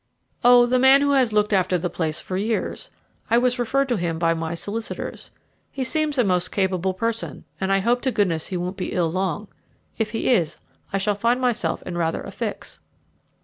[0.43, 2.89] "Oh, the man who has looked after the place for years.
[3.29, 5.29] I was referred to him by my solicitors.
[5.71, 9.11] He seems a most capable person, and I hope to goodness he won't be ill
[9.11, 9.47] long.
[9.99, 10.57] If he is
[10.91, 12.79] I shall find myself in rather a fix."